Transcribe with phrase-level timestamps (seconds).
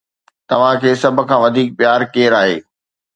[0.49, 2.55] توهان کي سڀ کان وڌيڪ پيار ڪير آهي؟